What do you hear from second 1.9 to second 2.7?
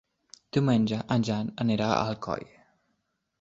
a Alcoi.